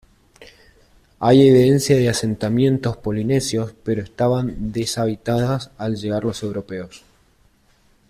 Hay 1.19 1.47
evidencias 1.47 1.99
de 1.99 2.09
asentamientos 2.09 2.97
polinesios, 2.97 3.75
pero 3.83 4.01
estaba 4.01 4.41
deshabitada 4.43 5.71
al 5.77 5.95
llegar 5.95 6.23
los 6.23 6.41
europeos. 6.41 7.03